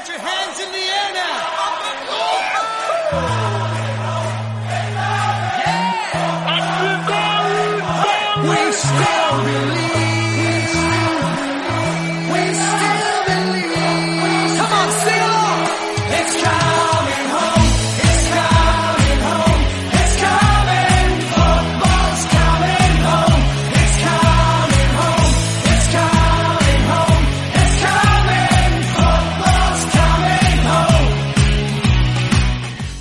[0.00, 1.36] Put your hands in the air now.
[8.48, 9.89] We still believe.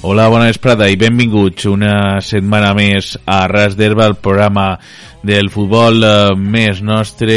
[0.09, 4.71] Hola, bona vesprada i benvinguts una setmana més a Ras d'Herba, el programa
[5.21, 7.35] del futbol eh, més nostre,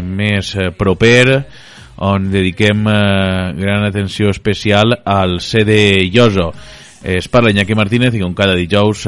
[0.00, 1.36] més eh, proper,
[2.08, 2.96] on dediquem eh,
[3.60, 6.48] gran atenció especial al CD Lloso.
[7.04, 9.04] Es parla Iñaki Martínez i com cada dijous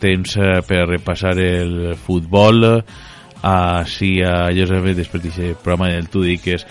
[0.00, 2.64] temps per repassar el futbol
[3.52, 6.64] així a Josep després d'aquest programa del Tudi que és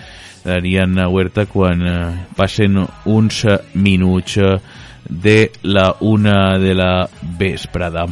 [0.48, 1.85] d'Ariana Huerta quan
[2.34, 3.45] passen uns
[3.77, 4.41] minuts
[5.09, 8.05] de la una de la vesprada.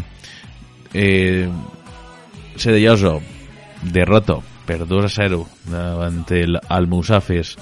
[0.94, 1.48] Eh,
[2.58, 3.22] Cedelloso,
[3.82, 7.56] derrota per 2 a 0 davant el Almusafes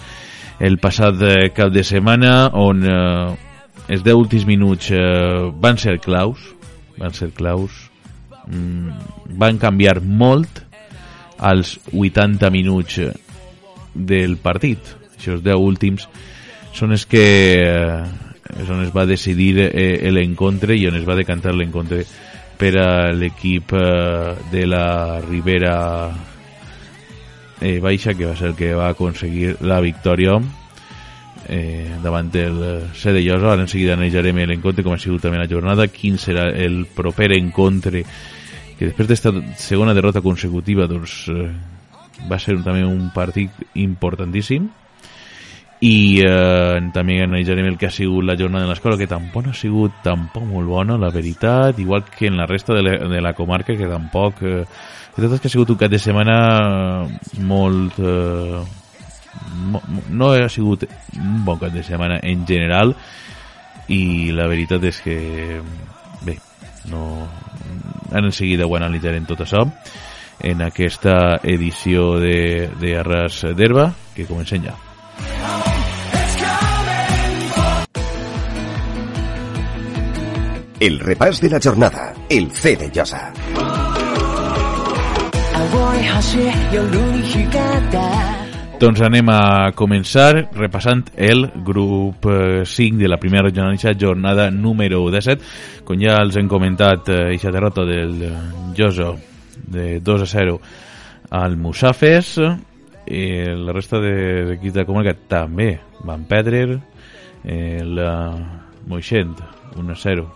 [0.60, 3.36] el passat eh, cap de setmana on eh,
[3.88, 5.00] els 10 últims minuts eh,
[5.62, 6.42] van ser claus
[7.00, 7.88] van ser claus.
[8.48, 8.92] Mm,
[9.40, 10.62] van canviar molt
[11.40, 13.14] als 80 minuts eh,
[13.94, 14.96] del partit.
[15.16, 16.08] Aquests 10 últims
[16.76, 17.26] són els que
[17.64, 18.04] eh,
[18.58, 22.04] és on es va decidir eh, l'encontre i on es va decantar l'encontre
[22.60, 25.76] per a l'equip eh, de la Ribera
[27.62, 30.40] eh, Baixa que va ser el que va aconseguir la victòria.
[31.50, 32.60] Eh, davant el
[32.94, 36.50] CD Llosa ara en seguida analitzarem l'encontre com ha sigut també la jornada quin serà
[36.54, 38.04] el proper encontre
[38.78, 41.48] que després d'esta segona derrota consecutiva doncs eh,
[42.30, 44.68] va ser també un partit importantíssim
[45.80, 49.56] i eh, també analitzarem el que ha sigut la jornada de l'escola que tampoc ha
[49.56, 53.34] sigut tampoc molt bona la veritat, igual que en la resta de la, de la
[53.34, 54.66] comarca que tampoc eh,
[55.16, 57.08] tot és que ha sigut un cap de setmana
[57.48, 58.60] molt eh,
[60.12, 60.84] no ha sigut
[61.16, 62.94] un bon cap de setmana en general
[63.88, 65.18] i la veritat és que
[66.28, 66.36] bé,
[66.92, 67.24] no
[68.12, 69.64] en seguida ho analitzarem tot això
[70.44, 72.94] en aquesta edició de, de
[73.56, 74.89] d'Herba que comencem ja
[80.80, 83.34] el repàs de la jornada, el C de Llosa.
[88.80, 95.84] Doncs anem a començar repassant el grup eh, 5 de la primera jornada número 17.
[95.84, 98.32] Com ja els hem comentat, eh, eixa derrota del eh,
[98.78, 99.18] Joso
[99.68, 100.62] de 2 a 0
[101.30, 102.38] al Musafes,
[103.10, 104.14] Eh, la resta de
[104.52, 105.72] l'equip de comarca també
[106.06, 106.78] van perdre.
[107.44, 108.12] Eh, la
[108.88, 109.34] Moixent
[109.76, 110.28] 1 a 0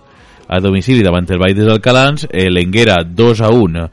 [0.47, 2.28] a domicili davant el Vall dels Alcalans.
[2.31, 3.85] Eh, L'Enguera 2 a 1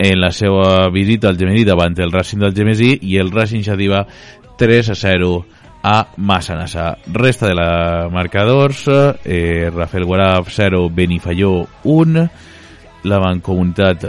[0.00, 4.06] en la seva visita al Gemení davant el Racing del Gemesí i el Racing Xadiva
[4.56, 5.32] 3 a 0
[5.82, 6.96] a Massanassa.
[7.12, 8.86] Resta de la marcadors,
[9.24, 12.28] eh, Rafael Guaraf 0, Benifalló 1,
[13.04, 14.04] la Mancomunitat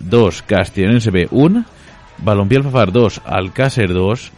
[0.00, 1.64] 2, Castellonense B 1,
[2.18, 4.28] Balompié Alfafar 2, Alcácer 2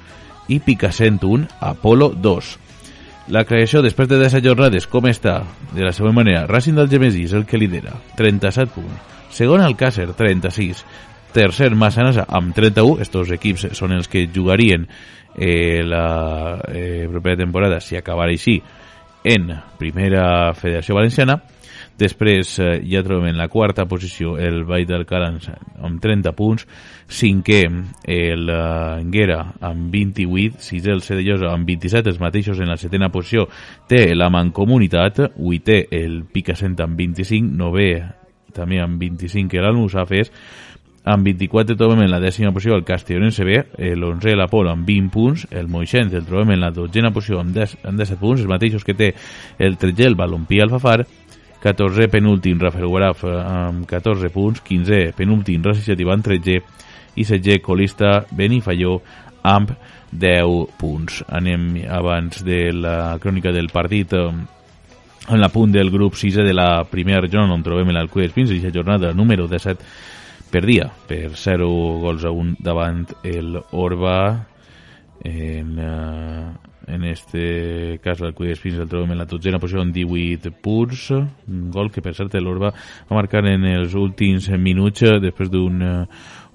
[0.49, 2.53] i Picassent 1, Apolo 2.
[3.35, 5.41] La creació després de 10 jornades, com està?
[5.75, 9.15] De la següent manera, Racing del Gemesí és el que lidera, 37 punts.
[9.35, 10.85] Segon Alcácer, 36.
[11.35, 13.03] Tercer Massanassa amb 31.
[13.03, 14.87] Estos equips són els que jugarien
[15.37, 18.61] eh, la eh, propera temporada, si acabara així,
[19.27, 21.41] en Primera Federació Valenciana.
[21.97, 25.49] Després eh, ja trobem en la quarta posició el Vall d'Alcalans
[25.85, 26.67] amb 30 punts,
[27.09, 28.59] cinquè el eh,
[29.01, 33.47] Enguera amb 28, sisè el Cedellosa amb 27, els mateixos en la setena posició
[33.89, 37.91] té la Mancomunitat, vuitè el Picassent amb 25, novè
[38.57, 40.33] també amb 25 que l'Almusafes,
[41.07, 43.61] amb 24 trobem en la dècima posició el Castellonense B,
[43.95, 47.77] l'11 l'Apolo amb 20 punts, el Moixent el trobem en la dotzena posició amb, 10,
[47.87, 49.13] amb 17 punts, els mateixos que té
[49.63, 51.05] el 13 el Balompí Alfafar,
[51.63, 56.59] 14 penúltim Rafael Guaraf eh, amb 14 punts, 15 penúltim Racing Xativa amb 13
[57.17, 58.99] i 16 colista Benifalló
[59.47, 59.73] amb
[60.11, 61.23] 10 punts.
[61.31, 64.27] Anem abans de la crònica del partit eh,
[65.27, 68.61] en la punt del grup 6 de la primera jornada on trobem l'Alcú d'Espins i
[68.63, 70.15] la jornada número 17
[70.51, 71.69] perdia per 0
[72.03, 74.47] gols a 1 davant el Orba
[75.25, 76.53] en, uh,
[76.87, 81.09] en este cas l'Alcú d'Espins el trobem en la dotzena posició amb 18 punts.
[81.11, 86.07] Un gol que per cert l'Orba va marcar en els últims minuts després d'una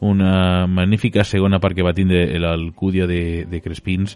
[0.02, 4.16] una magnífica segona part que va tindre l'Alcúdia de, de Crespins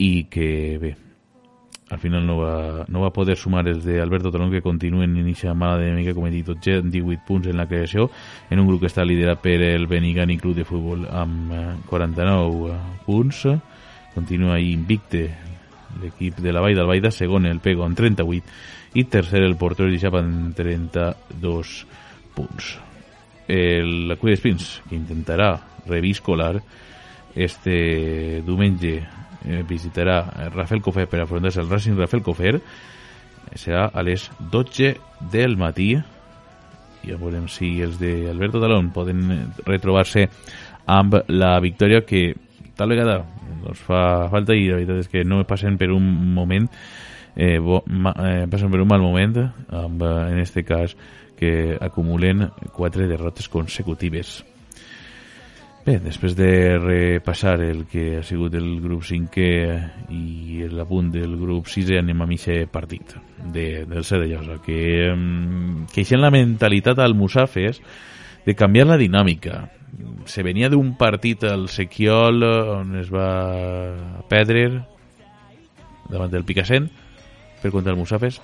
[0.00, 0.50] i que
[0.80, 0.90] bé,
[1.90, 5.26] al final no va, no va poder sumar els de Alberto Talón que continuen en
[5.26, 8.06] aquesta mala dinàmica com he dit tot gent, 18 punts en la creació
[8.48, 12.70] en un grup que està liderat per el Benigani Club de Futbol amb eh, 49
[12.70, 12.76] eh,
[13.06, 13.42] punts.
[14.14, 15.24] Continua ahí invicte
[16.00, 19.90] l'equip de la Vall del Baida, segon el Pego amb 38 i tercer el Portero
[19.90, 21.74] d'Ixap amb 32
[22.38, 22.76] punts.
[23.50, 25.56] El Cuida Spins que intentarà
[25.90, 26.54] reviscolar
[27.34, 29.00] este diumenge
[29.44, 30.22] eh, visitarà
[30.54, 31.98] Rafael Cofer per afrontar-se al Racing.
[31.98, 32.54] Rafael Cofer
[33.54, 34.94] serà a les 12
[35.32, 35.94] del matí.
[37.06, 40.28] Ja veurem si els de Alberto Talón poden retrobar-se
[40.90, 42.34] amb la victòria que
[42.76, 43.20] tal vegada
[43.60, 46.04] doncs fa falta i la veritat és que no passen per un
[46.34, 46.68] moment
[47.36, 50.96] eh, bo, ma, eh, passen per un mal moment amb, eh, en este cas
[51.38, 54.40] que acumulen quatre derrotes consecutives
[55.90, 61.66] Bé, després de repassar el que ha sigut el grup 5è i l'apunt del grup
[61.66, 63.16] 6è anem a mitja partit
[63.50, 67.80] de, del Llosa que, mm, queeixen la mentalitat al Musafes
[68.46, 69.64] de canviar la dinàmica
[70.30, 74.84] se venia d'un partit al Sequiol on es va perdre
[76.06, 76.86] davant del Picassent
[77.60, 78.38] per contra el Musafes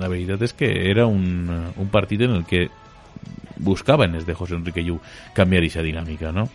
[0.00, 1.46] la veritat és que era un,
[1.76, 2.66] un partit en el que
[3.58, 4.98] buscaven els de José Enrique Llu
[5.34, 6.48] canviar aquesta dinàmica no?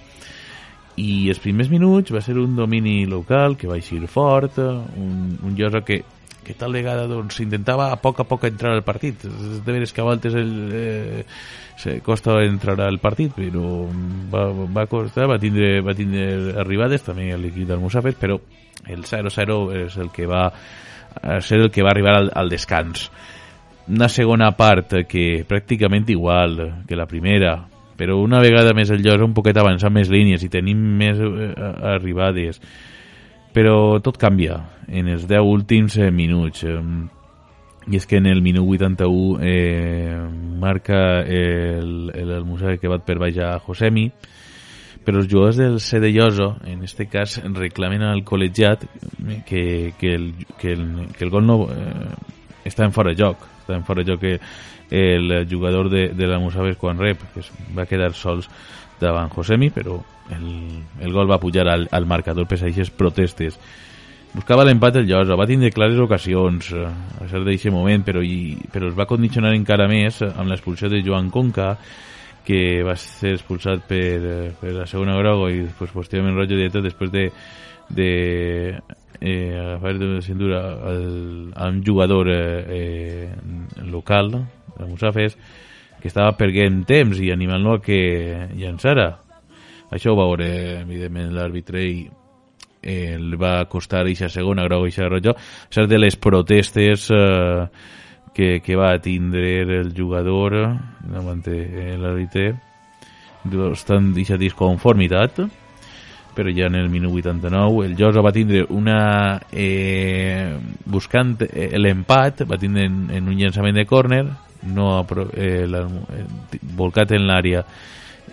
[1.00, 5.56] I els primers minuts va ser un domini local que va eixir fort, un, un
[5.58, 6.04] Llosa que,
[6.46, 9.26] que tal vegada doncs, intentava a poc a poc entrar al partit.
[9.26, 11.26] De veres que a voltes el, eh,
[11.78, 13.88] se costa entrar al partit, però
[14.34, 14.46] va,
[14.80, 18.38] va costar, va tindre, va tindre arribades també l'equip del Musafes, però
[18.86, 20.50] el 0-0 és el que va
[21.42, 23.10] ser el que va arribar al, al descans.
[23.88, 27.58] Una segona part que pràcticament igual que la primera,
[28.04, 31.52] però una vegada més el Llosa un poquet avançar més línies i tenim més eh,
[31.94, 32.60] arribades.
[33.56, 34.58] Però tot canvia
[34.92, 36.66] en els 10 últims eh, minuts.
[36.68, 36.82] Eh,
[37.88, 40.20] i és que en el minut 81 eh,
[40.60, 44.06] marca el, el, el Musa que va per baix a Josemi
[45.04, 48.86] però els jugadors del C de Lloso en este cas reclamen al col·legiat
[49.44, 50.30] que, que, el,
[50.60, 52.08] que, el, que el gol no eh,
[52.64, 54.38] està en fora de joc està en fora de joc que
[54.94, 58.50] el jugador de, de la Musaves quan rep, que es va quedar sols
[59.02, 59.98] davant Josemi, però
[60.32, 60.46] el,
[61.02, 63.58] el gol va pujar al, al marcador per aquestes protestes.
[64.34, 68.56] Buscava l'empat el Llosa, va tindre clares ocasions eh, a ser d'aquest moment, però, i,
[68.74, 71.76] però es va condicionar encara més amb l'expulsió de Joan Conca,
[72.44, 77.14] que va ser expulsat per, per la segona groga i després posteriorment rotllo directe després
[77.14, 77.30] de,
[77.94, 78.10] de
[79.24, 83.36] eh, agafar de cintura al, a un jugador eh, eh,
[83.86, 84.32] local
[84.78, 85.38] de Musafes,
[86.02, 89.14] que estava perdent temps i animant-lo a que llançara.
[89.94, 90.50] Això ho va veure,
[90.82, 92.04] evidentment, l'àrbitre i
[92.84, 95.38] eh, li va costar aquesta segona groga, aquesta roja,
[95.72, 97.64] ser de les protestes eh,
[98.36, 100.58] que, que va tindre el jugador
[101.00, 102.50] davant l'àrbitre,
[103.48, 105.46] bastant aquesta disconformitat,
[106.36, 112.44] però ja en el minut 89 el Josa va tindre una eh, buscant eh, l'empat
[112.50, 114.24] va tindre en, en un llançament de córner
[114.74, 117.64] no eh, la, eh, volcat en l'àrea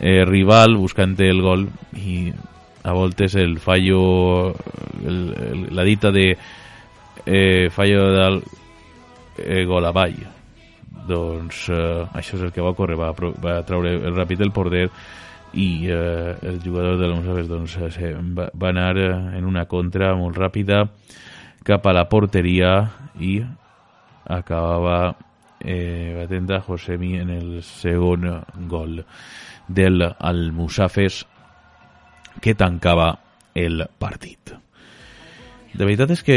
[0.00, 1.68] eh, rival buscant el gol
[1.98, 2.30] i
[2.82, 4.54] a voltes el fallo
[5.04, 6.36] el, el, la dita de
[7.26, 8.42] eh, fallo del
[9.38, 10.16] eh, gol avall
[11.06, 14.88] doncs eh, això és el que va córrer va, va treure el ràpid el porter
[15.52, 20.12] i eh, el jugador de l'Onsaves doncs, eh, va, va anar eh, en una contra
[20.18, 20.84] molt ràpida
[21.66, 22.74] cap a la porteria
[23.18, 23.40] i
[24.30, 25.16] acabava
[25.60, 28.28] eh, batent a Josemi en el segon
[28.70, 29.02] gol
[29.68, 31.24] del Almusafes
[32.40, 33.12] que tancava
[33.54, 34.54] el partit.
[35.70, 36.36] De veritat és que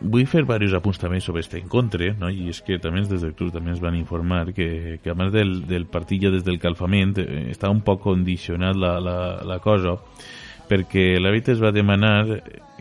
[0.00, 2.30] vull fer diversos apunts també sobre aquest encontre, no?
[2.30, 5.32] i és que també des del club també ens van informar que, que a més
[5.34, 9.58] del, del partit ja des del calfament eh, està un poc condicionat la, la, la
[9.58, 9.96] cosa
[10.70, 12.14] perquè l'àrbit es va demanar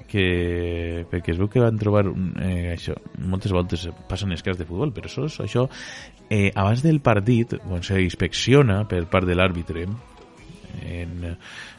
[0.10, 2.06] que perquè es veu que van trobar
[2.42, 2.98] eh, això,
[3.30, 5.66] moltes voltes passen els cas de futbol, però això, això
[6.30, 9.86] eh, abans del partit quan se inspecciona per part de l'àrbitre
[10.90, 11.36] en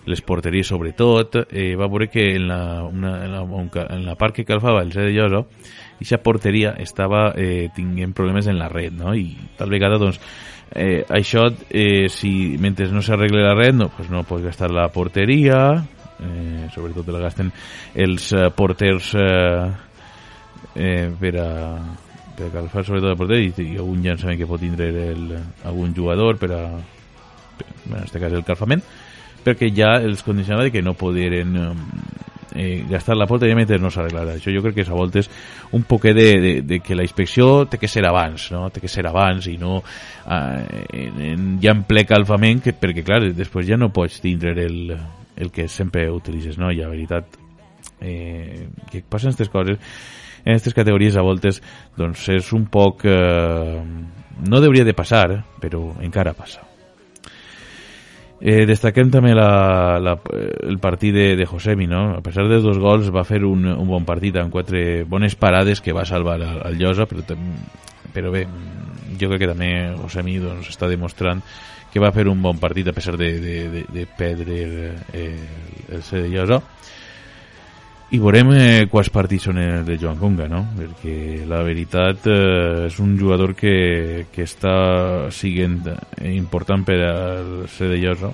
[0.06, 3.42] les porteries sobretot, eh, va veure que en la, una, en, la,
[3.86, 5.46] en la part que calfava el C de Lloso,
[5.96, 9.14] aquesta porteria estava eh, tinguent problemes en la red, no?
[9.14, 10.20] i tal vegada doncs,
[10.72, 14.88] eh, això, eh, si mentre no s'arregle la red, no, pues no pots gastar la
[14.94, 15.60] porteria,
[16.20, 17.50] eh, sobretot la gasten
[17.94, 19.66] els eh, porters eh,
[20.74, 21.50] eh, per a
[22.40, 25.34] per a calfar sobretot el porter i, i algun llançament que pot tindre el,
[25.68, 28.82] algun jugador per a en aquest cas el calfament
[29.44, 31.56] perquè ja els condicionava de que no poderen
[32.54, 34.36] eh, gastar la porta i meter no s'arreglarà.
[34.38, 35.30] Això jo crec que a voltes
[35.76, 38.68] un poquet de, de, de que la inspecció té que ser abans, no?
[38.70, 43.04] té que ser abans i no eh, en, en, ja en ple calfament, que, perquè
[43.06, 44.96] clar, després ja no pots tindre el,
[45.36, 46.70] el que sempre utilitzes, no?
[46.70, 47.38] I la veritat,
[48.00, 49.78] eh, que passen aquestes coses
[50.44, 51.60] en aquestes categories a voltes
[51.98, 53.84] doncs és un poc eh,
[54.48, 55.26] no hauria de passar
[55.60, 56.69] però encara passa
[58.40, 60.14] Eh, destaquem també la, la,
[60.64, 62.14] el partit de, de Josemi, no?
[62.16, 65.82] A pesar de dos gols va fer un, un bon partit amb quatre bones parades
[65.84, 67.36] que va salvar al, al Llosa, però,
[68.14, 68.46] però bé,
[69.20, 69.68] jo crec que també
[69.98, 71.44] Josemi doncs, està demostrant
[71.92, 74.56] que va fer un bon partit a pesar de, de, de, de perdre
[75.12, 75.36] eh,
[75.90, 76.62] el C de Llosa.
[78.10, 80.64] I veurem eh, quants partits són els de Joan Conga, no?
[80.74, 85.84] Perquè la veritat eh, és un jugador que, que està siguent
[86.26, 88.32] important per al ser de Llosa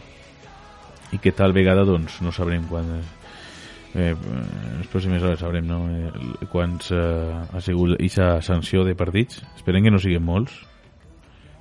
[1.12, 5.82] i que tal vegada doncs no sabrem quan eh, les pròximes hores sabrem no?
[5.92, 10.56] eh, quants eh, ha sigut aquesta sanció de partits esperem que no siguin molts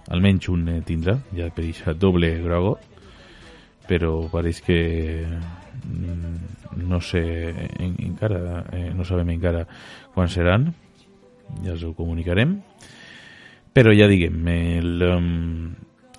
[0.08, 2.78] almenys un eh, tindrà ja per aquesta doble grogo
[3.90, 4.80] però pareix que
[6.76, 7.22] no sé
[7.80, 9.66] en, encara eh, no sabem encara
[10.14, 10.74] quan seran
[11.64, 12.60] ja us ho comunicarem.
[13.76, 15.04] Però ja diguem el,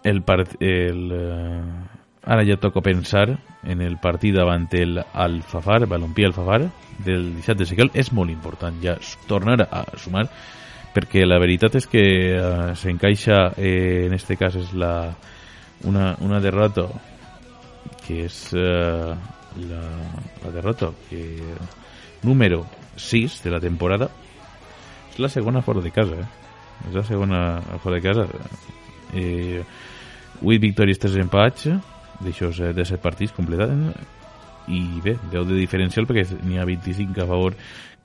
[0.05, 1.87] el, part, el uh,
[2.27, 3.31] ara ja toca pensar
[3.65, 6.67] en el partit davant el Alfafar, Balompié Alfafar
[7.05, 10.27] del 17 de segle és molt important ja tornar a sumar
[10.95, 12.05] perquè la veritat és que
[12.37, 15.15] uh, s'encaixa eh, en este cas és la,
[15.85, 16.89] una, una derrota
[18.05, 19.17] que és uh,
[19.69, 19.83] la,
[20.45, 21.41] la derrota que
[22.23, 24.11] número 6 de la temporada.
[25.13, 26.27] És la segona fora de casa eh?
[26.89, 27.41] és la segona
[27.83, 28.27] fora de casa.
[29.15, 29.63] Eh,
[30.43, 31.71] 8 victòries 3 empats
[32.21, 33.73] d'això de 7 partits completats
[34.73, 37.57] i bé, 10 de diferencial perquè n'hi ha 25 a favor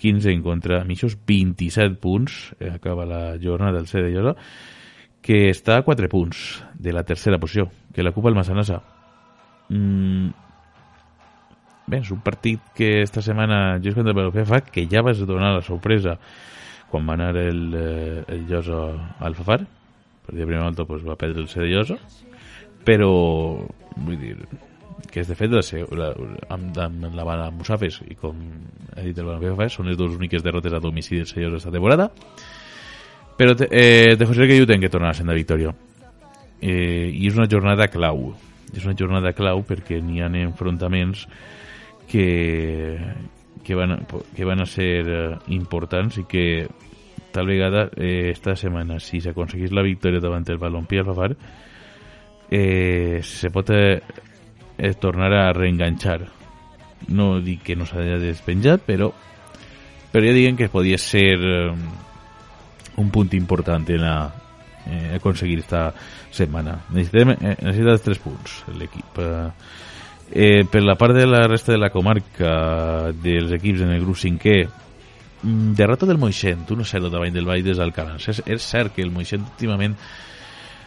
[0.01, 0.81] 15 en contra.
[0.86, 4.36] Aquests 27 punts eh, acaba la jornada del C de Llosa
[5.22, 8.79] que està a 4 punts de la tercera posició que l'ocupa el Massanassa
[9.70, 10.40] mm,
[11.91, 15.19] Bé, és un partit que esta setmana jo contra el Balompié fa que ja vas
[15.27, 16.15] donar la sorpresa
[16.88, 18.79] quan va anar el, eh, el Llosa
[19.19, 19.60] al Fafar
[20.24, 21.98] per dir primer volta pues, va perdre el C de Llosa
[22.88, 23.12] però
[23.98, 24.38] vull dir
[25.12, 25.65] que és de fet la,
[26.00, 26.10] la,
[26.55, 28.39] amb, amb la bala Musafes i com
[28.95, 32.07] ha dit el Fafar són les dues úniques derrotes a domicili del Llosa esta temporada
[33.36, 35.71] però te, eh, de José tenc que tornar a ser de victòria.
[36.62, 38.36] Eh, i és una jornada clau
[38.71, 41.25] és una jornada clau perquè n'hi ha enfrontaments
[42.12, 43.00] que,
[43.63, 46.46] que, van, que van a ser eh, importants i que
[47.32, 51.32] tal vegada eh, esta setmana si s'aconseguís la victòria davant el Balompié al Fafar
[52.51, 54.01] eh, se pot eh,
[54.77, 56.27] eh, tornar a reenganxar.
[57.08, 59.13] No dic que no s'ha de despenjat però
[60.12, 61.72] però ja diguen que podia ser eh,
[63.00, 64.18] un punt important en la,
[64.86, 65.94] eh, aconseguir esta
[66.30, 66.75] setmana.
[66.91, 69.48] Necessitem, eh, necessita tres punts l'equip eh,
[70.34, 74.16] Eh, per la part de la resta de la comarca dels equips en el grup
[74.16, 74.60] 5è
[75.44, 79.12] mm, derrota del Moixent 1-0 davant del Vall des Alcalans és, és cert que el
[79.12, 79.98] Moixent últimament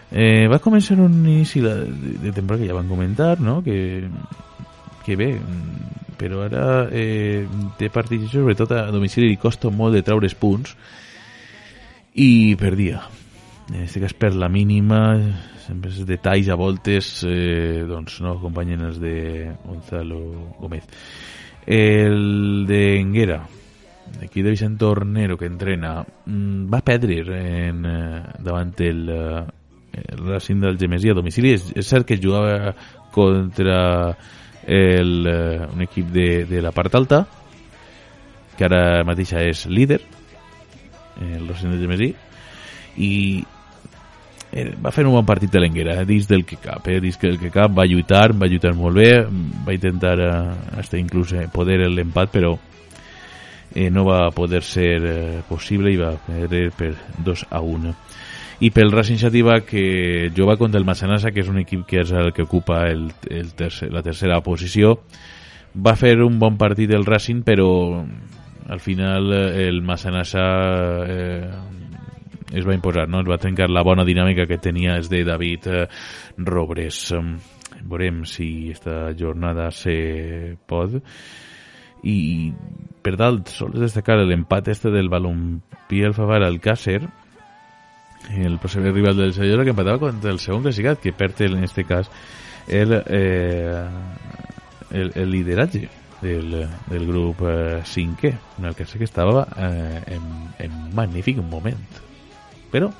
[0.09, 1.75] eh, va començar un inici de,
[2.23, 3.59] de temporada que ja van comentar no?
[3.61, 4.09] que,
[5.05, 7.45] que bé mm, però ara eh,
[7.77, 10.73] té partits sobretot a domicili li costa molt de traure's punts
[12.17, 13.05] i perdia
[13.73, 15.01] en aquest cas per la mínima
[15.65, 19.17] sempre els detalls a voltes eh, doncs no acompanyen els de
[19.65, 20.21] Gonzalo
[20.61, 20.85] Gómez.
[21.67, 23.43] El de Enguera
[24.23, 27.23] aquí de Vicent Tornero que entrena mm, va perdre
[27.69, 29.45] en, eh, davant el, eh,
[29.93, 31.55] el Racing del Gemesí a domicili.
[31.57, 32.75] És, és cert que jugava
[33.15, 33.79] contra
[34.67, 37.25] el, eh, un equip de, de la part alta
[38.55, 39.99] que ara mateixa és líder
[41.25, 42.13] el Racing del Gemesí
[43.03, 43.54] i eh,
[44.55, 47.27] va fer un bon partit de l'Enguera, eh, dins del que cap, eh, dins que
[47.29, 49.11] el que cap va lluitar, va lluitar molt bé,
[49.67, 50.31] va intentar eh,
[50.79, 52.55] hasta inclús eh, poder l'empat, però
[53.75, 56.95] eh, no va poder ser eh, possible i va perdre per
[57.27, 57.95] 2 a 1.
[58.65, 62.13] I pel Racing Xativa que juga contra el Massanassa, que és un equip que és
[62.15, 65.01] el que ocupa el, el tercer, la tercera posició,
[65.75, 68.05] va fer un bon partit el Racing, però
[68.69, 70.47] al final eh, el Massanassa
[71.11, 71.51] eh,
[72.55, 73.21] es va imposar, no?
[73.21, 75.87] es va trencar la bona dinàmica que tenia és de David eh,
[76.39, 77.09] Robres.
[77.85, 81.01] Veurem si esta jornada se pot
[82.05, 82.53] i
[83.05, 87.01] per dalt sols destacar l'empat este del Balompié Alfavar al Càcer
[88.31, 91.85] el possible rival del Sellora que empatava contra el segon classificat que perd en este
[91.85, 92.11] cas
[92.69, 93.85] el, eh,
[94.91, 95.89] el, el lideratge
[96.23, 100.23] del, del grup eh, 5è, en el que sé que estava eh, en,
[100.59, 102.01] en magnífic moment.
[102.75, 102.91] Però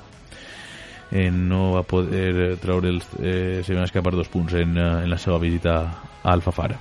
[1.11, 5.09] eh, no va poder treure els, eh, se van escapar dos punts en, eh, en
[5.09, 5.75] la seva visita
[6.23, 6.79] a Alfafara.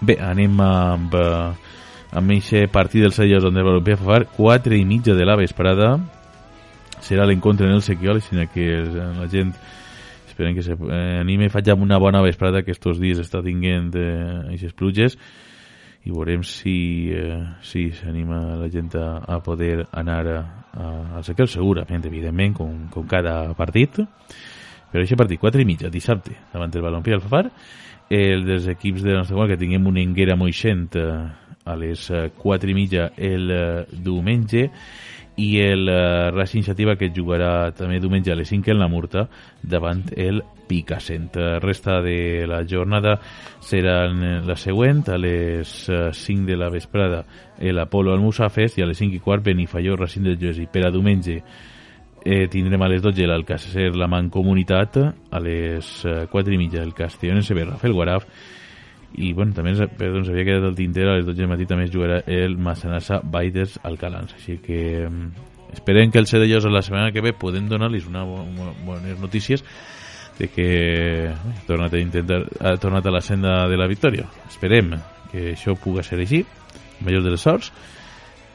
[0.00, 1.72] Bé, anem amb, eh,
[2.12, 5.96] amb aquest partit dels Sellers on el Balompié Alfafar, 4 i mitja de la vesprada,
[7.00, 9.54] serà l'encontre en el Sequiol, sinó que la gent
[10.28, 14.74] esperem que se eh, faig una bona vesprada que estos dies està tinguent eh, aquestes
[14.76, 15.16] pluges
[16.06, 20.36] i veurem si eh, si s'anima la gent a, a poder anar a,
[20.70, 23.98] a, al Sequel segurament, evidentment, com, com cada partit.
[24.86, 27.48] Però aquest partit, 4 i mitja, dissabte davant el Balompié Alfafar
[28.08, 31.10] el dels equips de la nostra que tinguem una enguera moixent eh,
[31.66, 32.06] a les
[32.38, 34.68] 4 i mitja el eh, diumenge
[35.36, 39.26] i el uh, Racing Iniciativa que jugarà també diumenge a les 5 en la Murta
[39.62, 41.36] davant el Picassent.
[41.62, 43.18] Resta de la jornada
[43.62, 47.22] serà la següent a les 5 de la vesprada
[47.60, 50.66] el Apolo al Musafes i a les 5 i quart Benifalló Racing del Joesi.
[50.72, 51.36] Per a diumenge
[52.24, 54.98] eh, tindrem a les 12 l'Alcácer la Mancomunitat,
[55.30, 56.00] a les
[56.32, 58.26] 4 i mitja el Castellón Sever Rafael Guaraf
[59.14, 61.86] i bueno, també perdó, ens havia quedat el tinter a les 12 del matí també
[61.86, 64.34] es jugarà el Massanassa Baiders Alcalans.
[64.36, 64.80] Així que
[65.72, 68.44] esperem que el Cedellos la setmana que ve podem donar-los una bo
[68.84, 69.64] bones notícies
[70.38, 74.26] de que ha tornat a intentar ha tornat a la senda de la victòria.
[74.48, 74.92] Esperem
[75.32, 76.44] que això pugui ser així
[77.00, 77.72] millor de les sorts.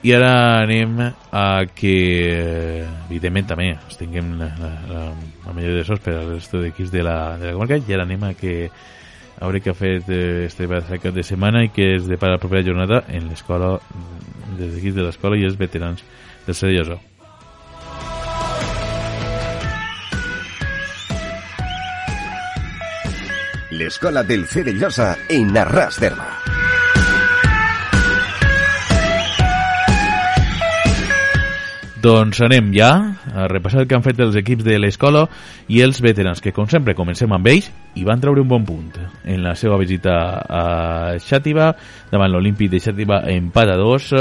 [0.02, 1.46] I ara anem a
[1.78, 3.68] que evidentment també
[4.00, 5.02] tinguem la, la, la,
[5.46, 7.78] la millor de sorts per al resto d'equips de, la, de la comarca.
[7.78, 8.72] I ara anem a que
[9.42, 12.42] hauré que ha fet eh, este cap de setmana i que és de para la
[12.42, 13.80] propera jornada en l'escola
[14.58, 16.04] des d'aquí de l'escola i els veterans
[16.46, 17.00] del Serioso.
[23.72, 26.28] L'escola del Cerellosa en Arras d'Herba.
[32.02, 32.92] Doncs anem ja
[33.34, 35.26] a repassar el que han fet els equips de l'escola
[35.72, 38.92] i els veterans, que com sempre comencem amb ells i van treure un bon punt.
[39.24, 40.64] En la seva visita a
[41.22, 41.72] Xàtiva
[42.12, 44.12] davant l'Olímpic de Xàtiva empat a dos.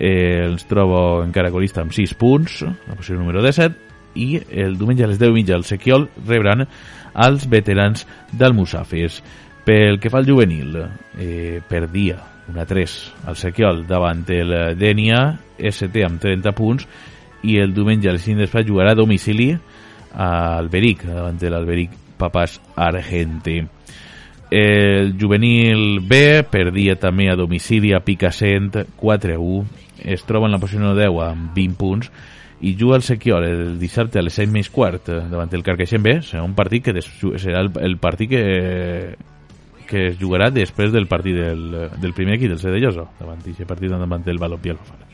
[0.00, 5.04] Eh, els trobo encara colista amb 6 punts la posició número 17 i el diumenge
[5.04, 9.20] a les 10 mitja el Sequiol rebran els veterans del Musafes.
[9.66, 10.78] Pel que fa al juvenil
[11.18, 12.96] eh, perdia una 3
[13.30, 15.20] al Sequiol davant el Denia
[15.58, 16.88] ST amb 30 punts
[17.42, 19.52] i el diumenge a les 5 d'espai jugarà a domicili
[20.14, 23.62] al Beric davant de l'Alberic Papàs Argente.
[24.50, 30.56] El juvenil B perdia també a domicili a Picassent 4 a 1 es troba en
[30.56, 32.10] la posició 10 amb 20 punts
[32.60, 36.18] i juga el Sequiol el dissabte a les 6 més quart davant el Carcaixent B.
[36.26, 38.44] Serà un partit que serà el, el partit que
[39.90, 41.64] que es jugarà després del partit del,
[41.98, 45.09] del primer equip del Cedelloso davant d'aquest partit davant del Balompié Alfafara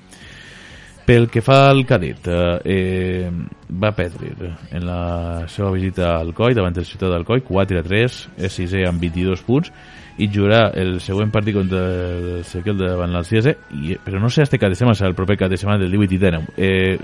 [1.06, 3.30] pel que fa al cadet eh,
[3.70, 7.84] va perdre en la seva visita al COI davant el ciutat del COI 4 a
[7.86, 9.70] 3 és sisè amb 22 punts
[10.18, 13.54] i jugarà el següent partit contra el Sequel davant l'Alciese
[14.04, 16.14] però no sé este cap de setmana serà el proper cap de setmana del 18
[16.16, 16.98] i 19 eh,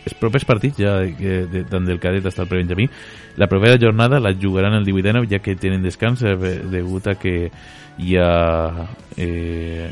[0.00, 2.86] els propers partits, ja que de, tant del cadet hasta el prebenjamí,
[3.36, 6.36] la propera jornada la jugaran el 18 de ja que tenen descans eh,
[6.70, 7.50] degut a que
[7.98, 8.86] hi ha
[9.16, 9.90] eh,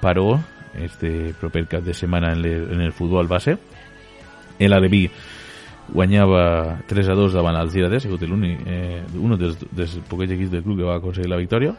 [0.00, 0.38] paró
[0.84, 3.56] este proper cap de setmana en, le, en el futbol base.
[4.58, 5.08] El Aleví
[5.92, 10.34] guanyava 3 a 2 davant els Girades, ha sigut l'únic, eh, un dels, dels poquets
[10.34, 11.76] equips del club que va aconseguir la victòria.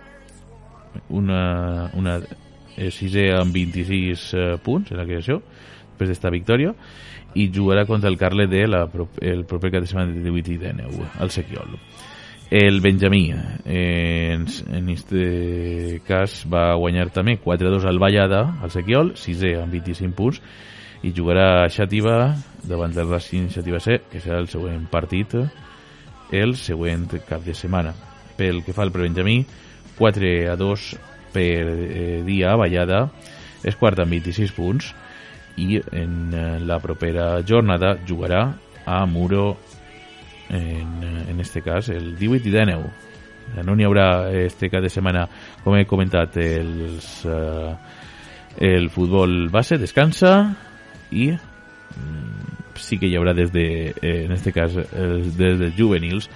[1.09, 5.41] Una, una eh, sisè amb 26 eh, punts en la creació,
[5.91, 6.73] després d'esta victòria
[7.37, 8.85] i jugarà contra el Carle de la,
[9.21, 11.75] el proper cap de setmana de 18 i 19 al Sequiol
[12.49, 13.33] el Benjamí.
[13.65, 19.73] Eh, en, en este cas va guanyar també 4-2 al Vallada al Sequiol, 6è amb
[19.73, 20.41] 25 punts
[21.05, 25.35] i jugarà a Xativa davant del Racing Xativa C que serà el següent partit
[26.31, 27.93] el següent cap de setmana.
[28.37, 29.41] Pel que fa al Prebenjamí
[29.97, 30.87] 4 a 2
[31.33, 33.07] per eh, dia a Vallada
[33.67, 34.93] és quart amb 26 punts
[35.57, 38.43] i en eh, la propera jornada jugarà
[38.87, 39.57] a Muro
[40.49, 43.07] en, eh, en este cas el 18 i 19
[43.63, 45.25] no n'hi haurà este cap de setmana.
[45.63, 47.71] Com he comentat els, uh,
[48.59, 50.33] el futbol base descansa
[51.15, 53.67] i mm, sí que hi haurà des de,
[54.01, 56.29] en este cas els, des dels juvenils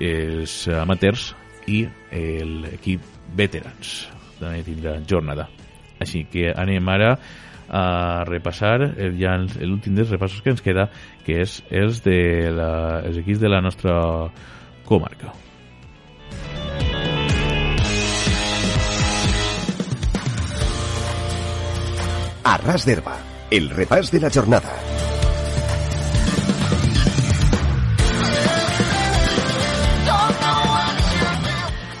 [0.00, 1.34] els amateurs
[1.68, 1.84] i
[2.16, 3.04] l'equip
[3.36, 4.08] veterans.
[4.40, 5.46] També tindrà jornada.
[6.00, 7.12] Així que anem ara
[7.70, 10.88] a repassar el, ja l'últim dels repassos que ens queda
[11.26, 12.72] que és els de la,
[13.06, 13.94] els equips de la nostra
[14.88, 15.30] comarca
[22.50, 23.12] A ras d'herba,
[23.54, 24.72] el repàs de la jornada.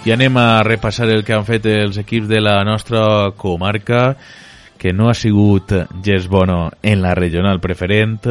[0.00, 3.02] I anem a repassar el que han fet els equips de la nostra
[3.38, 4.16] comarca,
[4.80, 8.24] que no ha sigut gens bono en la regional preferent.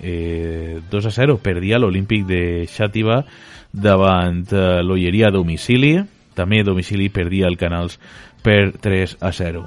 [0.00, 3.24] Eh, 2 a 0 perdia l'Olímpic de Xàtiva
[3.74, 5.96] davant eh, l'Olleria a domicili.
[6.38, 7.98] També a domicili perdia el Canals
[8.42, 9.64] per 3 a 0.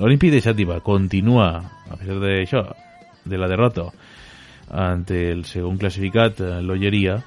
[0.00, 1.52] L'Olímpic de Xàtiva continua,
[1.84, 2.64] a pesar d'això,
[3.28, 3.90] de la derrota
[4.72, 7.20] ante el segon classificat, eh, l'Olleria,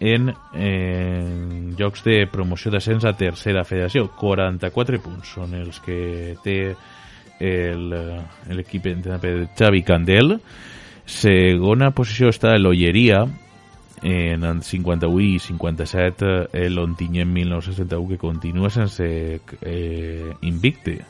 [0.00, 4.08] en, en llocs de promoció d'ascens a tercera federació.
[4.18, 6.58] 44 punts són els que té
[7.40, 7.94] el-
[8.54, 10.38] l'equip entrenat per Xavi Candel.
[11.08, 13.24] Segona posició està l'Olleria,
[14.02, 19.04] en el 51 i 57 eh, l'Ontinyent 1961 que continua sense
[19.60, 21.00] eh, invicte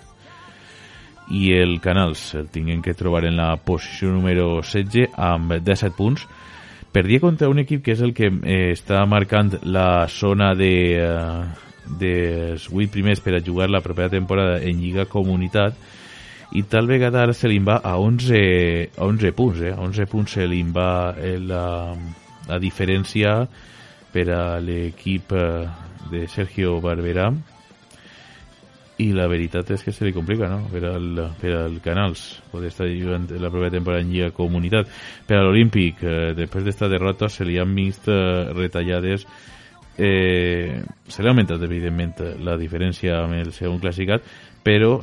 [1.29, 6.25] i el Canals el tinguem que trobar en la posició número 16 amb 17 punts
[6.93, 11.45] perdia contra un equip que és el que eh, està marcant la zona de eh,
[12.01, 15.77] dels 8 primers per a jugar la propera temporada en Lliga Comunitat
[16.57, 18.39] i tal vegada ara se li va a 11,
[18.97, 19.75] a 11 punts eh?
[19.75, 21.93] a 11 punts se li va eh, la,
[22.49, 23.43] la diferència
[24.13, 25.69] per a l'equip eh,
[26.09, 27.29] de Sergio Barberà
[28.99, 30.65] i la veritat és que se li complica, no?
[30.73, 34.91] Per al, per al Canals poder estar jugant la propera temporada en Lliga Comunitat.
[35.29, 39.29] Per a l'Olímpic, eh, després d'esta derrota, se li han vist eh, retallades
[39.99, 42.15] eh, se li ha augmentat, evidentment,
[42.47, 44.27] la diferència amb el segon classificat,
[44.63, 44.97] però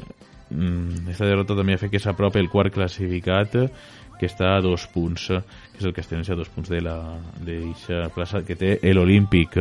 [1.09, 3.57] esta derrota també ha fet que s'apropi el quart classificat,
[4.15, 8.43] que està a dos punts, que és el Castellonès a dos punts de la plaça
[8.47, 9.57] que té l'Olímpic.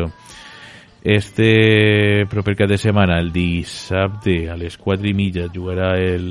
[1.04, 6.30] Este proper cap de setmana, el dissabte, a les 4 i mitja, jugarà el,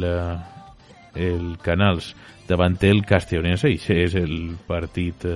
[1.14, 2.14] el Canals
[2.48, 5.28] davant el Castellonense, i això és el partit,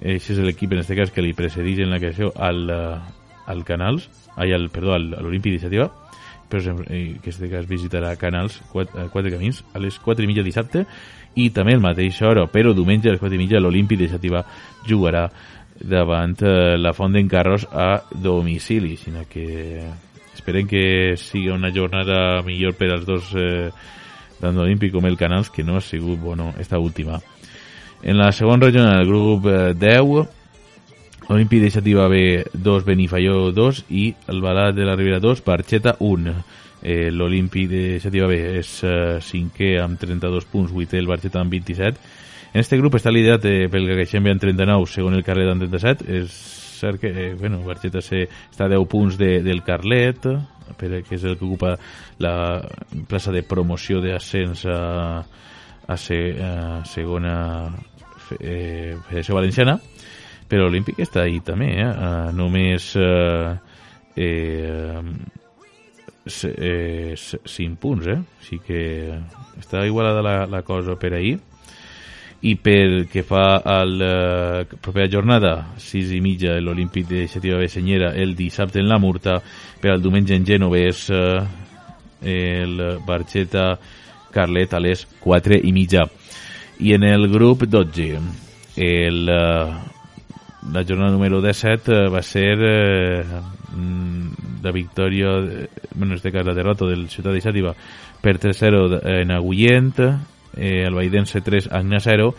[0.00, 4.10] això és l'equip en este cas que li precedeix en la creació al, al Canals,
[4.36, 5.88] ai, al, perdó, a l'Olímpic d'Iniciativa,
[6.58, 10.44] eh, que en este cas visitarà Canals, quatre, quatre camins, a les 4 i mitja
[10.46, 10.84] dissabte,
[11.34, 14.44] i també el mateix hora, però diumenge a les 4 i mitja l'Olímpic d'Iniciativa
[14.86, 15.28] jugarà
[15.80, 19.80] davant eh, la Font d'en Carros a domicili, sinó que
[20.34, 23.70] esperem que sigui una jornada millor per als dos eh,
[24.40, 27.20] tant l'Olímpic com el Canals, que no ha sigut bueno esta última.
[28.02, 30.39] En la segona regional, el grup eh, 10,
[31.30, 36.34] l'Olímpic d'Iniciativa B 2, Benifaió 2 i el Balat de la Ribera 2, Barxeta 1.
[36.82, 42.18] Eh, L'Olímpic d'Iniciativa B és eh, cinquè amb 32 punts, vuitè el Barxeta amb 27,
[42.52, 46.06] en este grup està liderat eh, pel Gaixembe amb 39, segon el Carlet amb 37.
[46.18, 46.34] És
[46.80, 50.26] cert que, eh, bueno, Barxeta se, està a 10 punts de, del Carlet,
[50.80, 51.76] per, que és el que ocupa
[52.18, 52.34] la
[53.06, 54.80] plaça de promoció d'ascens a,
[55.86, 57.36] a, se, a segona
[58.40, 59.78] eh, Federació Valenciana,
[60.50, 61.86] però l'Olímpic està ahí també, eh?
[61.86, 63.52] A només eh,
[64.16, 65.00] eh,
[66.50, 68.18] eh, 5 punts, eh?
[68.40, 68.82] Així que
[69.60, 71.38] està igualada la, la cosa per ahir
[72.40, 77.68] i pel que fa a la propera jornada 6 i mitja l'Olímpic de Xativa de
[77.68, 79.36] Senyera el dissabte en la Murta
[79.80, 81.42] per al diumenge en Genovès eh,
[82.24, 83.74] el Barxeta
[84.32, 86.06] Carlet a les 4 i mitja
[86.80, 88.08] i en el grup 12
[88.80, 89.99] el, eh,
[90.72, 93.24] la jornada número 17 eh, va ser eh,
[93.74, 97.74] mm, la victòria eh, bueno, en este cas la derrota del Ciutat de Xàtiva
[98.20, 99.98] per 3-0 en Agullent
[100.56, 102.34] eh, el Baidense 3 Agna 0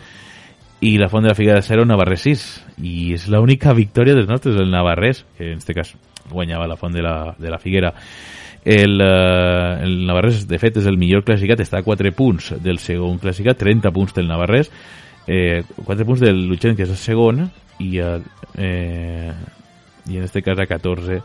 [0.82, 2.46] i la Font de la Figuera 0 Navarrés 6
[2.82, 5.94] i és l'única victòria dels nostres el Navarrés que en este cas
[6.30, 7.92] guanyava la Font de la, de la Figuera.
[8.64, 12.78] El, eh, el Navarrés de fet és el millor classificat està a 4 punts del
[12.78, 14.70] segon classificat 30 punts del Navarrés
[15.26, 17.42] eh, 4 punts del Lutxent que és el segon
[17.82, 18.14] i, a,
[18.54, 19.32] eh,
[20.08, 21.20] i en este cas a 14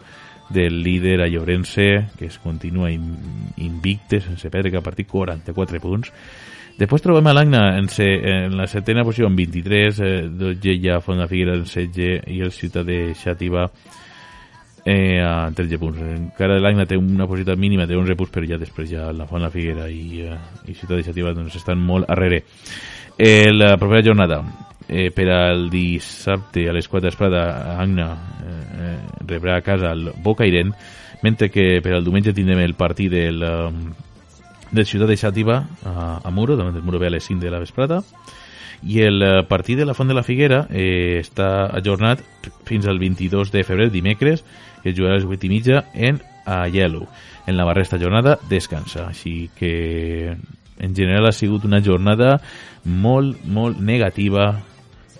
[0.49, 3.09] del líder a Llorense que es continua in,
[3.57, 6.13] invicte sense perdre cap partit 44 punts
[6.77, 10.99] Després trobem a l'Agna en, se, en la setena posició amb 23, eh, 12 ja
[11.01, 13.63] Font de Figuera en 16 i el Ciutat de Xàtiva
[14.85, 16.03] eh, a 13 punts.
[16.13, 19.41] Encara l'Agna té una possibilitat mínima, té 11 punts, però ja després ja la Font
[19.41, 20.37] de Figuera i, eh,
[20.69, 22.43] i Ciutat de Xàtiva doncs, estan molt arrere.
[23.17, 24.43] Eh, la propera jornada,
[24.87, 27.43] eh, per al dissabte a les 4 d'esprada,
[27.77, 28.97] Agna eh, eh,
[29.27, 30.73] rebrà a casa el Bocairent,
[31.23, 33.69] mentre que per al diumenge tindrem el partit del, eh,
[34.71, 37.51] de Ciutat de Xàtiva a, a Muro, davant del Muro ve a les 5 de
[37.51, 38.03] la vesprada
[38.83, 42.21] i el eh, partit de la Font de la Figuera eh, està ajornat
[42.67, 44.43] fins al 22 de febrer, dimecres,
[44.83, 47.07] que jugarà a les 8 i mitja en Aielo.
[47.47, 50.35] En la resta jornada descansa, així que
[50.77, 52.37] en general ha sigut una jornada
[52.85, 54.51] molt, molt negativa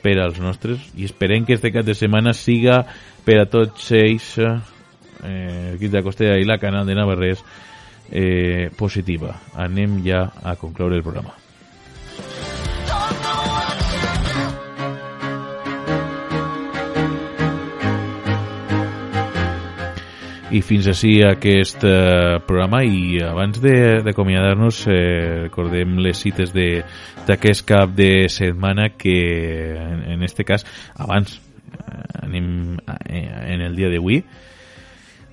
[0.01, 2.83] per als nostres i esperem que este cap de setmana siga
[3.25, 7.43] per a tots ells eh, equip de Costella i la Canal de Navarrés
[8.11, 9.35] eh, positiva.
[9.55, 11.35] Anem ja a concloure el programa.
[20.57, 27.93] I fins així aquest eh, programa i abans d'acomiadar-nos eh, recordem les cites d'aquest cap
[27.93, 29.17] de setmana que
[29.77, 30.65] en, en este cas
[30.95, 32.49] abans eh, anem
[33.05, 34.23] eh, en el dia d'avui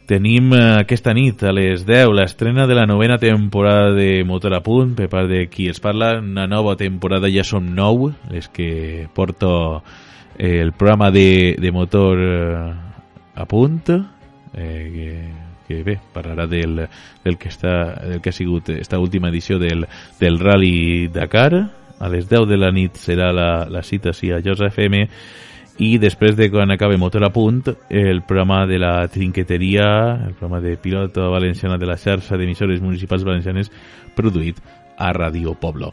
[0.04, 4.60] Tenim eh, aquesta nit a les 10 l'estrena de la novena temporada de Motor a
[4.60, 6.18] Punt per part de qui els parla.
[6.20, 9.80] Una nova temporada, ja som nou, les que porto
[10.36, 12.20] el programa de, de Motor
[13.34, 13.88] a Punt,
[14.56, 16.84] eh, que, que bé, parlarà del,
[17.24, 19.86] del, que està, del que ha sigut esta última edició del,
[20.20, 21.54] del Rally Dakar.
[22.00, 25.06] A les 10 de la nit serà la, la cita sí, a Josa FM
[25.82, 29.86] i després de quan acabe Motor a Punt, el programa de la trinqueteria,
[30.26, 33.72] el programa de pilota valenciana de la xarxa d'emissores municipals valencianes
[34.14, 34.60] produït
[34.98, 35.90] a Radio Poblo.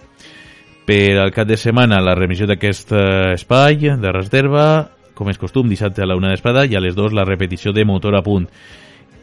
[0.85, 4.67] Per al cap de setmana, la remissió d'aquest eh, espai de Ras d'Herba,
[5.21, 7.85] com és costum, dissabte a la una d'espada i a les dues la repetició de
[7.85, 8.49] Motor a Punt.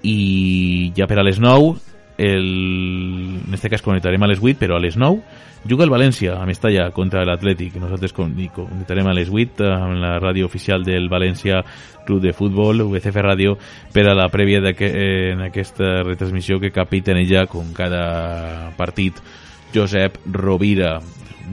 [0.07, 1.75] I ja per a les 9,
[2.23, 2.49] el...
[3.49, 6.47] en este cas connectarem a les 8, però a les 9 juga el València a
[6.47, 7.75] Mestalla contra l'Atlètic.
[7.83, 11.65] Nosaltres con- connectarem a les 8 amb la ràdio oficial del València
[12.07, 13.57] Club de Futbol, VCF Ràdio,
[13.93, 19.19] per a la prèvia eh, en aquesta retransmissió que capitaneja com cada partit
[19.75, 21.01] Josep Rovira,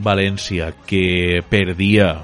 [0.02, 2.14] València, que perdia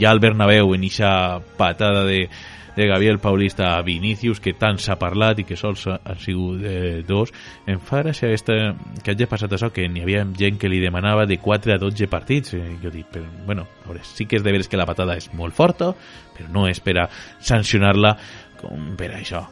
[0.00, 2.28] ja al Bernabéu en eixa patada de,
[2.76, 6.60] de Gabriel Paulista a Vinícius, que tant s'ha parlat i que sols ha- han sigut
[6.64, 7.32] eh, dos.
[7.66, 8.56] Em fa gràcia esta,
[9.02, 12.08] que hagi passat això, que n'hi havia gent que li demanava de 4 a 12
[12.12, 12.54] partits.
[12.56, 15.16] Eh, jo dic, però, bueno, a veure, sí que és de veres que la patada
[15.16, 15.92] és molt forta,
[16.36, 17.08] però no és per a
[17.40, 18.16] sancionar-la
[18.60, 19.46] com per a això.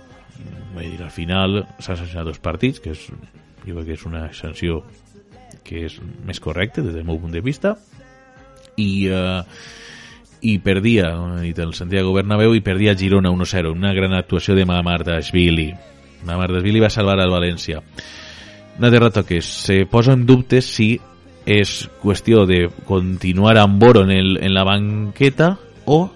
[0.75, 3.07] Vull dir, al final s'han sancionat dos partits, que és,
[3.65, 4.83] jo crec que és una sanció
[5.65, 5.95] que és
[6.27, 7.77] més correcta des del meu punt de vista,
[8.77, 9.41] i eh,
[10.45, 15.73] i perdia el Santiago Bernabéu i perdia Girona 1-0 una gran actuació de Mamardashvili
[16.25, 17.83] Mamardashvili va salvar al València.
[18.79, 20.97] Una derrota que se posa en dubte si
[21.45, 25.55] és qüestió de continuar amb Boro en, el, en la banqueta
[25.85, 26.11] o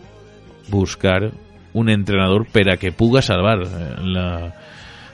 [0.68, 1.30] buscar
[1.74, 4.54] un entrenador per a que puga salvar eh, la,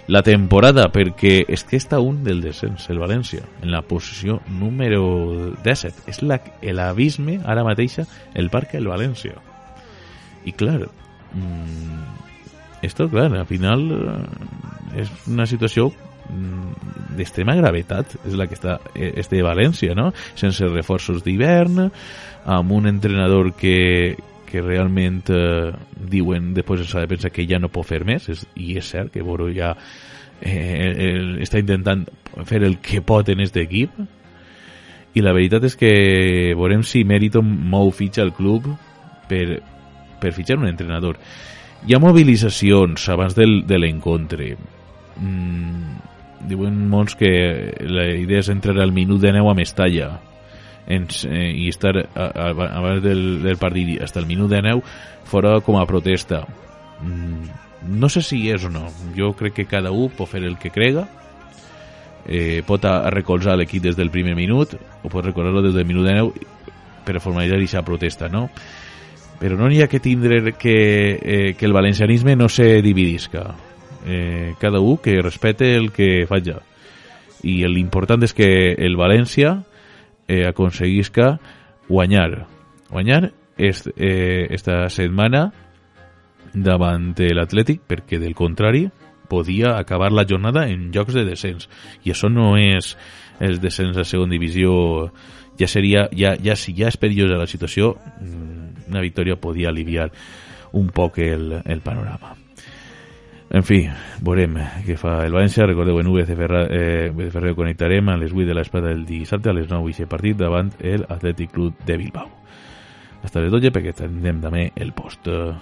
[0.07, 5.55] la temporada perquè és que està un del descens el València en la posició número
[5.65, 9.39] 17 és la- l'abisme ara mateixa el parc el València
[10.45, 10.83] i clar
[11.33, 13.87] mm, esto clar al final
[14.95, 20.11] eh, és una situació mm, d'extrema gravetat és la que està eh, este València no?
[20.35, 21.89] sense reforços d'hivern
[22.45, 24.17] amb un entrenador que
[24.55, 25.73] que realment eh,
[26.15, 29.11] diuen després s'ha de pensar que ja no pot fer més és, i és cert
[29.15, 29.75] que Boro ja
[30.41, 32.05] eh, el, està intentant
[32.47, 33.99] fer el que pot en aquest equip
[35.15, 35.93] i la veritat és que
[36.59, 38.67] veurem si Mérito mou fitxa al club
[39.31, 39.61] per,
[40.21, 41.21] per fitxar un entrenador.
[41.87, 44.49] Hi ha mobilitzacions abans del, de l'encontre.
[45.15, 46.01] Mm,
[46.51, 47.31] diuen molts que
[47.87, 50.17] la idea és entrar al minut de neu a Mestalla
[50.87, 54.83] en, eh, i estar abans del, del partit fins al minut de neu
[55.25, 56.45] fora com a protesta.
[57.01, 58.89] Mm, no sé si és o no.
[59.17, 61.07] Jo crec que cada un pot fer el que crega.
[62.27, 65.85] Eh, pot a, a recolzar l'equip des del primer minut o pot recolzar-lo des del
[65.85, 66.33] minut de neu
[67.05, 68.47] per a formalitzar aquesta protesta no?
[69.37, 73.55] però no n'hi ha que tindre que, eh, que el valencianisme no se dividisca.
[74.07, 76.49] Eh, cada un que respete el que faig
[77.45, 79.59] i l'important és que el València
[80.29, 81.39] eh, aconseguisca
[81.89, 82.47] guanyar.
[82.91, 85.53] Guanyar est, eh, esta setmana
[86.55, 88.89] davant l'Atlètic perquè del contrari
[89.29, 91.69] podia acabar la jornada en jocs de descens.
[92.05, 92.95] I això no és
[93.41, 95.11] el descens a segona divisió.
[95.59, 100.11] Ja seria, ja, ja si ja és perillosa la situació mm, una victòria podia aliviar
[100.75, 102.44] un poc el, el panorama
[103.55, 103.81] en fi,
[104.25, 105.67] veurem què fa el València.
[105.69, 109.55] Recordeu, en VCF, Ra- eh, Ràdio connectarem a les 8 de l'espada del dissabte a
[109.55, 112.31] les 9 i partit davant el Atlètic Club de Bilbao.
[113.23, 115.29] Hasta les 12 perquè tindrem també el post.
[115.29, 115.53] Eh,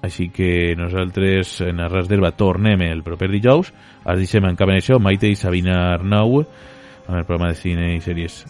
[0.00, 3.72] Així que nosaltres en Arras d'Herba tornem el proper dijous.
[4.04, 6.38] Ara deixem en cap en això Maite i Sabina Arnau
[7.08, 8.44] amb el programa de cine i sèries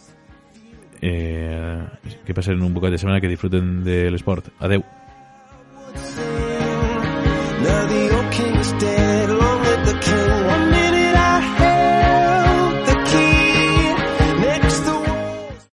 [1.00, 1.80] eh,
[2.26, 4.50] que passen un bocat de setmana que disfruten de l'esport.
[4.60, 4.84] Adeu.
[7.64, 8.07] Nadie